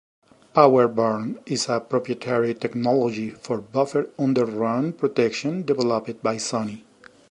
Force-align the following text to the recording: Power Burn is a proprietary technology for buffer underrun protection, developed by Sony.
Power 0.55 0.87
Burn 0.87 1.39
is 1.45 1.69
a 1.69 1.79
proprietary 1.79 2.55
technology 2.55 3.29
for 3.29 3.59
buffer 3.61 4.09
underrun 4.17 4.93
protection, 4.93 5.61
developed 5.61 6.23
by 6.23 6.37
Sony. 6.37 6.81